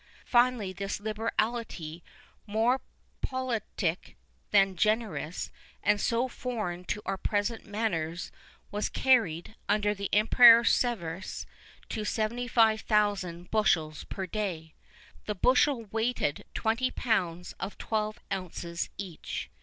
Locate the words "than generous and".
4.49-6.01